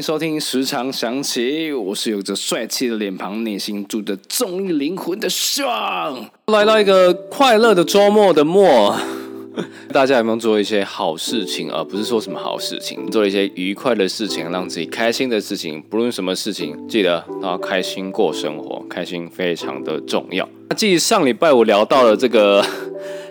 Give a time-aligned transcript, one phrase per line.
[0.00, 6.30] 收听《时常想起》，我是有着帅气的脸庞、内心住着重力灵魂的爽。
[6.46, 8.96] 来到一个快乐的周末的末，
[9.92, 15.82] 大家有没有做一些好事情而不是说什么好事情，做一些愉快的事情，让自己开心的事情。
[15.90, 20.48] 不论什么事情，记得都要开心过生活，开心非常的重要。
[20.70, 22.64] 那继上礼拜我聊到了这个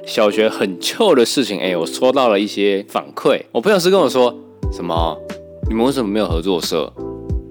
[0.05, 3.41] 小学很臭的事情，哎，我收到了一些反馈。
[3.51, 4.38] 我朋友是跟我说
[4.71, 5.17] 什么？
[5.69, 6.91] 你们为什么没有合作社？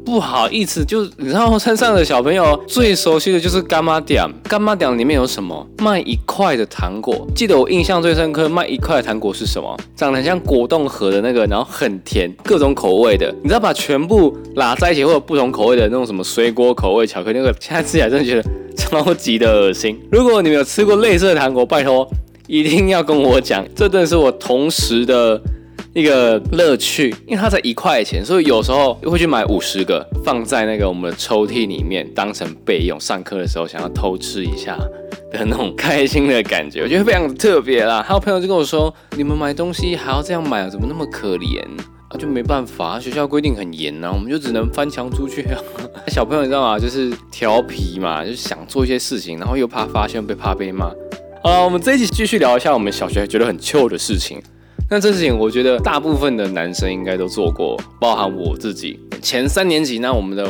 [0.04, 4.26] 不好意思，就你知道山上的小朋友最熟悉的就是干妈店。
[4.42, 5.64] 干妈店里面有什么？
[5.78, 7.24] 卖一块的糖果。
[7.32, 9.78] 记得我印象最深刻，卖一块的糖果是什么？
[9.94, 13.32] 长得像果冻盒的那个，然后很甜，各种口味的。
[13.40, 19.96] 你知道把全部拉在一起，或者不同口味的那种什么水果口味、巧克力那个，现在吃起来真的觉得超级的恶心。
[20.10, 22.08] 如果你们有吃过类似的糖果，拜托
[22.48, 25.40] 一定要跟我讲，这真的是我同时的。
[25.94, 32.98] 一个乐趣，因为它才一块钱，所以有时候会去买五十个，放在那个我们的抽屉里面当成备用。
[33.00, 34.76] 上课的时候想要偷吃一下
[35.32, 38.04] 的那种开心的感觉，我觉得非常特别啦。
[38.06, 41.60] 还有朋友就跟我说：“你们买东西还要这样买，怎么那么可怜
[42.10, 45.58] 啊？”就没办法，学校规定很严呐，我们就只能翻墙出去啊。
[46.08, 46.78] 小朋友你知道吗？
[46.78, 50.92] 就是调皮嘛，就是想做一些事情，然后又怕发现被怕被骂。
[51.42, 54.42] 好了，我们这一集继续聊一下我们小学觉得很糗的事情。
[54.90, 58.98] 那这事情，我觉得大部分的男生应该都做过，包含我自己。
[59.20, 60.46] 前三年级呢，我们的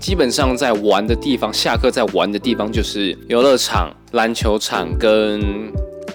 [0.00, 5.42] 基本上在玩的地方，下课在玩的地方就是游乐场、篮球场跟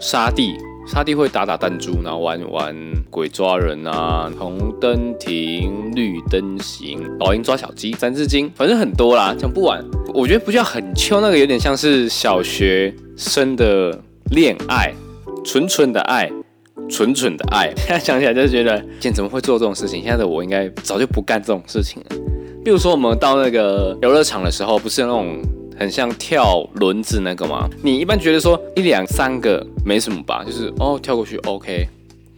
[0.02, 0.56] 沙地。
[0.88, 2.76] 沙地会打打弹珠，然后玩玩
[3.12, 9.86] 鬼抓人啊，红灯停，绿灯行，老鹰抓小鸡，三字经，反正很多啦，讲不完。
[10.16, 14.02] 我觉得不叫很秋，那个有点像是小学生的
[14.32, 14.92] 恋爱，
[15.46, 16.28] 纯纯的爱。
[16.90, 20.02] 蠢蠢的爱，现 在想起来就觉得，以前怎么会做这种事情？
[20.02, 22.18] 现在的我应该早就不干这种事情了。
[22.64, 25.40] 比如说，我们到那个游乐场的时候，不是那种
[25.80, 27.70] 很像跳轮子那个吗？
[27.82, 31.88] 你一般觉得说一两三个没什么吧，就是哦跳过去 OK。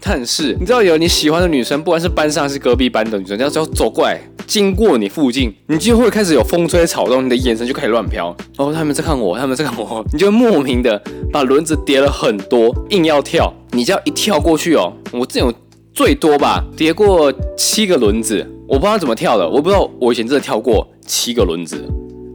[0.03, 8.35] 但是你知道有你喜欢的女生，不管是班上还是隔壁班的女生，只要走过来经过你附近，你就会开始有风吹草动，你的眼神就开始乱飘。
[8.57, 11.01] 哦，他们在看我，他们在看我，你就莫名的
[11.31, 13.53] 把轮子叠了很多，硬要跳。
[13.71, 15.53] 你只要一跳过去哦，我这种
[15.93, 21.77] 最多吧叠过七个轮子，我不知道怎么跳的，我不知道我以前真的跳过七个轮子。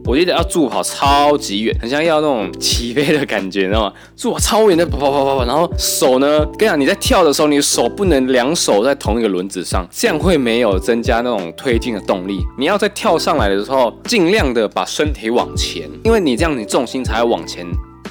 [0.07, 3.93] 我记得要助跑超级远，很像要那种起飞的感觉，你知道吗？
[4.15, 12.39] 助跑超远的跑跑跑跑跑，然后手呢，跟你讲，你在跳的时候，你的手不能两手在同一个轮子上，这样会没有增加那种推进的动力。
[12.57, 17.67] 你要在跳上来的时候，尽量的把身体往前，因为你这样你重心才会往前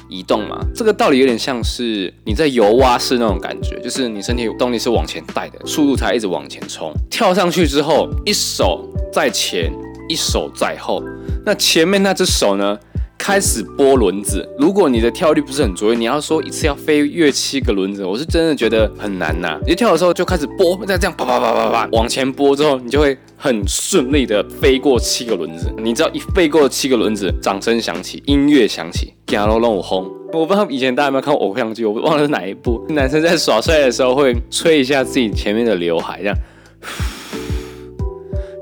[0.07, 0.59] 移动嘛。
[0.75, 6.93] 这个道理有点像是你在游蛙式那种感觉，就是你身体动力是往前带的，速度才一直往前冲。
[7.09, 9.73] 跳上去之后，一手在前，
[10.07, 11.01] 一手在后。
[11.47, 12.77] 那前面那只手呢，
[13.17, 14.45] 开始拨轮子。
[14.59, 19.57] 如果你的跳力不是很足，你要说一次要飞跃七个轮子，我是真的觉得很难呐。
[19.65, 25.73] 你跳的时候就开始拨，再这样啪啪啪啪啪往前拨之后，你就会很顺利的飞过七个轮子。
[25.77, 30.03] 你知道一飞过七个轮子，掌声响起，音乐响起，给阿罗让我轰。
[30.33, 32.85] 我不知道以前大家有没有看过偶像剧，我忘了是哪一部。
[32.89, 36.37] 男生在耍帅的时候会吹一下自己前面的刘海，这样，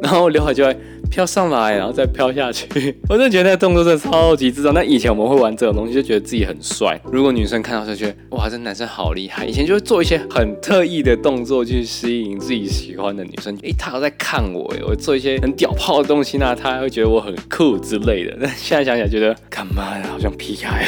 [0.03, 0.77] 然后刘海就会。
[1.09, 4.73] 飘上来，然后再飘下去， 我真的觉得那个动作真的超级智障。
[4.73, 6.99] 那以前我们会玩这种东西，就觉得自己很帅。
[7.11, 9.45] 如果女生看到就觉得，哇，这男生好厉害。
[9.45, 13.55] 以前就会做一些很特意的动作去吸引自己喜欢的女生。
[13.63, 18.37] 诶，他在看我，诶，我做一些很屌炮的东西，那他会觉得我很酷之类的。
[18.41, 20.05] 但现在想起来，觉得干嘛呀？
[20.11, 20.87] 好像皮卡呀。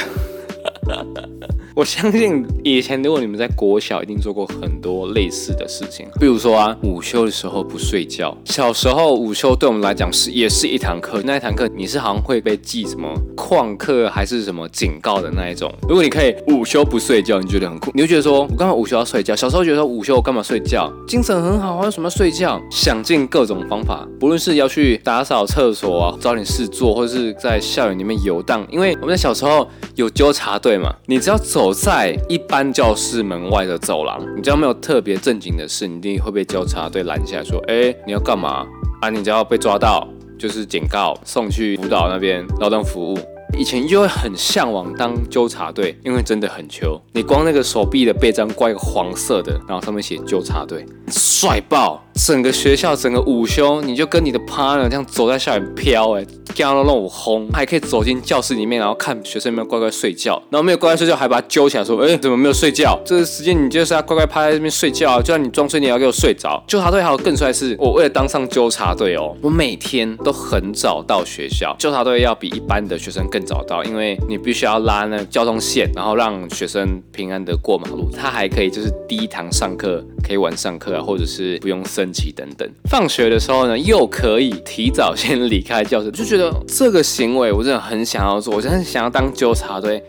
[1.78, 8.36] 我相信以前如果你们在国小，一定做过很多类似的事情，比如说啊，午休的时候不睡觉。
[8.46, 15.72] 小时候午休对我们来讲是也是一堂课，那一堂课你是好像会被记什么旷课还是什么警告的那一种。
[15.88, 19.36] 如果你可以午休不睡觉，你觉得很酷，你就觉得说我干嘛午休要睡觉？
[19.36, 20.92] 小时候觉得说午休我干嘛睡觉？
[21.08, 22.60] 精神很好啊，为什么睡觉？
[22.72, 31.67] 想尽各种方法，不论是要去打扫厕所啊，找点事做，或者是在校园里面游荡，因为我们在小时候有纠察队嘛，你只要走。
[31.68, 38.66] 走在一般教室门外的走廊，你只要没有特别正经的事，你一定会被交叉队拦下说：“哎，你要干嘛？
[39.02, 40.08] 啊，你只要被抓到，
[40.40, 43.18] 就是警告，送去辅导那边劳动服务。
[43.58, 47.00] 以前就会很向往当纠察队，因为真的很秋。
[47.14, 52.04] 你光那个手臂的背章挂一个黄色的，然后上面写纠察队，帅爆！
[52.26, 63.00] 整个学校整个午休，你就跟你的 partner 这样走在校园飘，哎，干到让我轰，还可以走进教室里面，然后看学生有没有乖乖睡觉，然后没有乖乖睡觉，还把他揪起来说，哎，怎么没有睡觉？
[63.06, 66.64] 这个时间你就是要乖乖趴在这边睡觉，就算你装睡，你也要给我睡着。
[66.68, 71.76] 纠察队还有更帅是，我为了当上纠察队哦，我每天都很早到学校。
[71.78, 78.10] 纠察队要比一般的学生更早到，因为你必须要拉那交通线，然后让学生平安的过马路。
[78.12, 82.70] 他还可以就是第一堂上课可以晚上课啊，或者是不用升旗等等。
[82.90, 90.04] 放学的时候呢，又可以提早先离开教室，就觉得这个行为我真的很想要做，我真的想要当纠察队，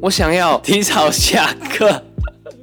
[0.00, 2.02] 我想要提早下课。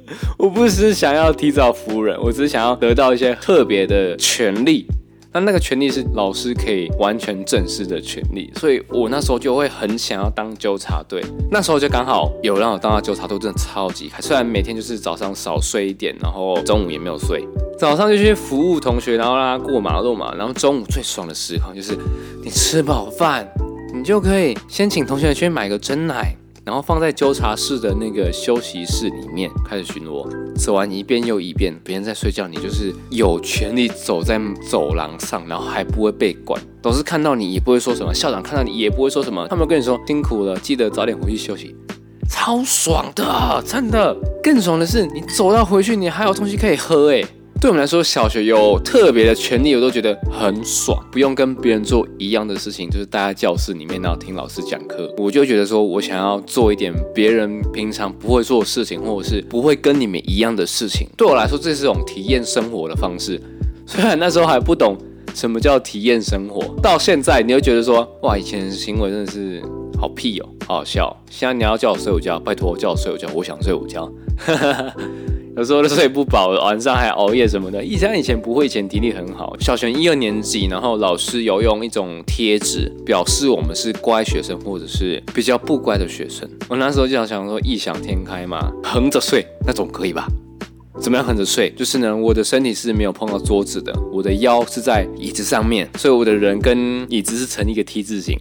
[0.38, 4.86] 我不是想要提早服人，我只是想要得到一些特别的权利。
[5.32, 11.22] 那那个权利是老师可以完全正视的权利，所以我那时候就会很想要当纠察队。
[11.50, 14.22] 那时候就刚好有让我当到纠察队，真的超级开。
[14.22, 17.46] 虽然每天就是早上少睡一点，然后中午也没有睡，
[17.78, 20.34] 早上就去服务同学，然后让他过马路嘛。
[20.34, 21.96] 然后中午最爽的时候就是
[22.42, 23.46] 你吃饱饭，
[23.94, 26.34] 你就可以先请同学去买个真奶。
[26.68, 34.38] 然后放在纠察室的那个休息室里面开始巡逻，走完一遍又一遍，别人在睡觉，你就是有权利走在
[34.70, 41.74] 走廊上，然后还不会被管，老师看到你也不会说什么，校长看到你也不会说什么，他们跟你说辛苦了，记得早点回去休息，
[42.28, 44.14] 超爽的，真的。
[44.42, 47.24] 更爽的是，你走到回去，你还有东西可以喝，哎。
[47.60, 55.12] 对我们来说，小学有特别的权利，我都觉得很爽，不用跟别人做一样的事情，就是待在教室里面，然后听老师讲课。
[55.18, 61.08] 我就觉得说，我想要做一点别人平常不会做的事情，或者是不会跟你们一样的事情。
[61.16, 63.40] 对我来说，这是一种体验生活的方式。
[63.84, 64.96] 虽然那时候还不懂
[65.34, 69.60] 什么叫体验生活，到现在你会觉得说，哇，以前的行为真的是
[70.00, 71.24] 好屁哦，好好笑。
[71.28, 74.08] 现在你要叫我睡午觉，拜托叫我睡午觉，我想睡午觉。
[75.58, 77.82] 有时候都睡不饱，晚上还熬夜什么的。
[77.82, 79.56] 以前以前不会，以前体力很好。
[79.58, 86.48] 小学一二年级，然后老师有用一种贴纸表示我们是乖学生，或者是比较不乖的学生。
[86.68, 90.28] 我那时候就想想说，异想天开嘛，横着睡那总可以吧？
[91.00, 91.68] 怎么样横着睡？
[91.70, 98.38] 就是呢，我的身体是没有碰到桌子的，我的腰是在椅子上面，所以我的人跟椅子是成一个 T 字形。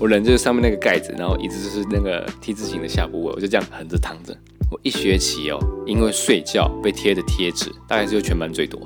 [0.00, 4.36] 我人就是上面那个盖子，然后椅子就是那个 T 字形的下部位，我就这样横着躺着。
[4.70, 8.78] 我一学期哦，因为睡觉被贴的贴纸，大概只有全班最多。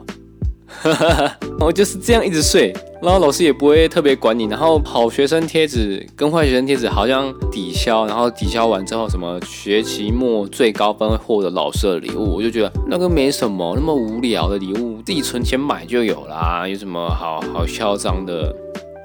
[1.61, 4.45] 我就是这样一直睡，然后老师也不会特别管你。
[4.45, 18.55] 然后好学生贴纸跟坏学生贴纸好像抵消，然后抵消完之后，什么学期末最高分会获得老师的礼物，我就觉得那个没什么，那么无聊的礼物，自己存钱买就有啦，有什么好好嚣张的？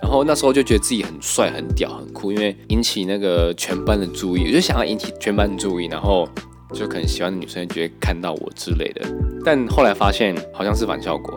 [0.02, 6.28] 然后那时候就觉得自己很帅、很屌、很酷，因为引起那个全班的注意，我就想要引起全班的注意，然后。
[6.74, 9.02] 就可能喜欢的女生觉得看到我之类的，
[9.46, 11.34] 但后来发现好像是反效果，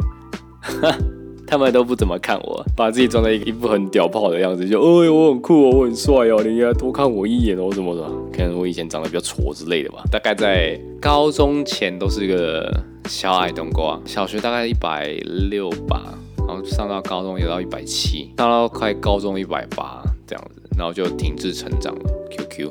[1.47, 10.03] 他们都不怎么看我，把自己装在一一副很屌炮的样子，就哎呦我很酷哦，我很帅哦，你应该多看我一眼哦，怎么么，可能我以前长得比较矬之类的吧。
[10.11, 12.73] 大概在高中前都是一个
[13.09, 15.09] 小矮冬瓜，小学大概一百
[15.51, 16.15] 六吧，
[16.47, 22.03] 然后上到高中有到一百七，上到快高中一百八这样子，然后就停滞成长了。
[22.31, 22.71] QQ。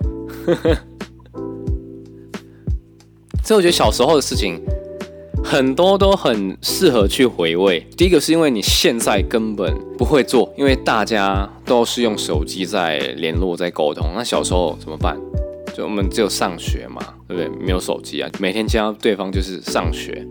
[3.50, 4.62] 所以我觉得小时候的事情
[5.44, 7.84] 很多都很适合去回味。
[7.98, 14.06] 第一个是因为你现在根本不会做，因为大家都是用手机在联络、在沟通。
[14.16, 15.18] 那小时候怎么办？
[15.76, 17.66] 就我们只有上学嘛，对不对？
[17.66, 20.24] 没有手机啊，每天见到对方就是上学。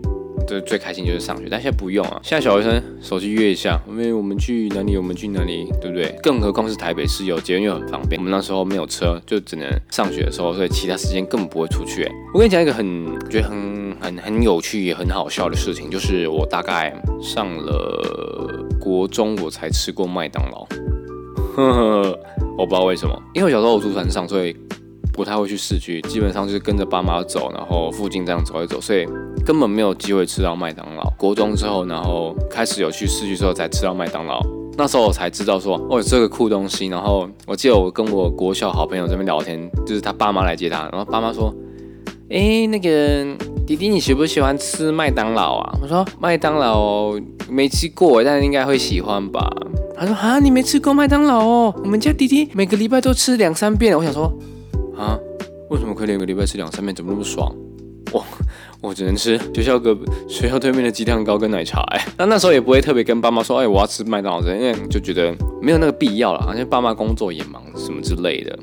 [0.49, 2.19] 最最开心就是上学，但现在不用啊。
[2.23, 4.97] 现在小学生手机约一下，因为我们去哪里？
[4.97, 5.71] 我们去哪里？
[5.79, 6.09] 对不对？
[6.23, 8.19] 更何况是台北市有捷运又很方便。
[8.19, 12.09] 我们那时候没有车，就只能上学的时候，所以其他时间根本不会出去。
[12.33, 20.65] 我跟你讲一个很觉得很很很有趣也很好笑的事情，就是我大概上了国中，我才吃过麦当劳。
[21.55, 22.19] 呵呵，
[22.57, 24.55] 我不知道为什么，因为小时候我住山上，所以。
[25.19, 29.05] 不太会去市区，基本上就是跟着爸妈走，然后附近这样走一走，所以
[29.45, 31.03] 根本没有机会吃到麦当劳。
[31.17, 34.39] 国中之后，然后开始有去市区之后才吃到麦当劳。
[34.77, 36.87] 那时候我才知道说，哦，这个酷东西。
[36.87, 41.53] 然后我记得我跟我国小好朋友这边聊天，就是他爸妈来接他，然后爸妈说，
[42.29, 43.25] 哎，那个
[43.67, 45.79] 弟弟你喜不喜欢吃麦当劳啊？
[45.81, 47.11] 我说麦当劳
[47.49, 49.45] 没吃过，但是应该会喜欢吧。
[49.97, 51.75] 他说啊，你没吃过麦当劳哦？
[51.83, 53.97] 我们家弟弟每个礼拜都吃两三遍。
[53.97, 54.31] 我想说。
[54.99, 55.17] 啊，
[55.69, 56.93] 为什么可以连个礼拜吃两三遍？
[56.93, 57.55] 怎么那么爽？
[58.11, 58.25] 我
[58.81, 61.81] 我只能吃学校隔学校对面的鸡蛋糕跟奶茶。
[61.91, 68.59] 哎，那那时候也不会特别跟爸妈说，哎，我要吃麦当劳，因为就觉得没有那个必要了，而且爸妈工作也忙什么之类的。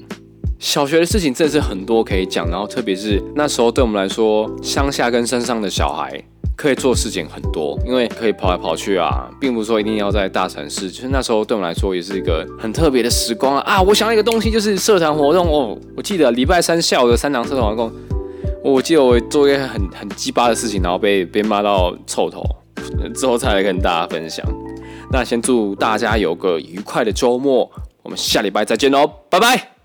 [0.58, 6.22] 小学的事情真的是很多可以讲，然后特别是那时候对我们来说，乡下跟山上的小孩
[6.56, 10.90] 可以做事情很多，因为可以跑来跑去啊，并不是说一定要在大城市。
[10.90, 13.60] 就是那时候对我们来说也是一个很特别的时光啊！
[13.60, 15.78] 啊，我想到一个东西，就是社团活动哦。
[15.94, 17.92] 我记得礼拜三下午的三堂社团活动，
[18.64, 22.42] 我记得我做一件很很鸡巴的事情，然后被被骂到臭头，
[23.14, 24.44] 之后再来跟大家分享。
[25.12, 27.70] 那先祝大家有个愉快的周末，
[28.02, 29.75] 我们下礼拜再见喽，拜拜。